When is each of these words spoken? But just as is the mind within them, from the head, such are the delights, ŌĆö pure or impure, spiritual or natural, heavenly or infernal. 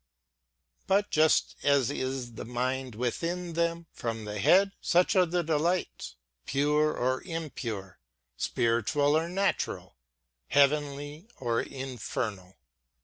But 0.87 1.11
just 1.11 1.57
as 1.61 1.91
is 1.91 2.33
the 2.33 2.43
mind 2.43 2.95
within 2.95 3.53
them, 3.53 3.85
from 3.93 4.25
the 4.25 4.39
head, 4.39 4.71
such 4.81 5.15
are 5.15 5.27
the 5.27 5.43
delights, 5.43 6.15
ŌĆö 6.15 6.45
pure 6.47 6.97
or 6.97 7.21
impure, 7.21 7.99
spiritual 8.35 9.15
or 9.15 9.29
natural, 9.29 9.97
heavenly 10.47 11.27
or 11.37 11.61
infernal. 11.61 12.57